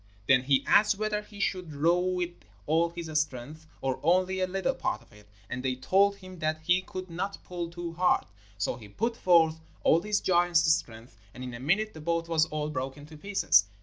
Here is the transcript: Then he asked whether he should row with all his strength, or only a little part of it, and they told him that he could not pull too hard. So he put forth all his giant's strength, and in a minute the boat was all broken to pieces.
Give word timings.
Then 0.27 0.41
he 0.41 0.65
asked 0.65 0.97
whether 0.97 1.21
he 1.21 1.39
should 1.39 1.75
row 1.75 1.99
with 1.99 2.31
all 2.65 2.89
his 2.89 3.05
strength, 3.21 3.67
or 3.81 3.99
only 4.01 4.39
a 4.39 4.47
little 4.47 4.73
part 4.73 4.99
of 5.03 5.13
it, 5.13 5.27
and 5.47 5.61
they 5.61 5.75
told 5.75 6.15
him 6.15 6.39
that 6.39 6.61
he 6.63 6.81
could 6.81 7.07
not 7.11 7.37
pull 7.43 7.69
too 7.69 7.93
hard. 7.93 8.25
So 8.57 8.77
he 8.77 8.89
put 8.89 9.15
forth 9.15 9.59
all 9.83 10.01
his 10.01 10.19
giant's 10.19 10.61
strength, 10.73 11.15
and 11.35 11.43
in 11.43 11.53
a 11.53 11.59
minute 11.59 11.93
the 11.93 12.01
boat 12.01 12.27
was 12.27 12.47
all 12.47 12.71
broken 12.71 13.05
to 13.05 13.15
pieces. 13.15 13.65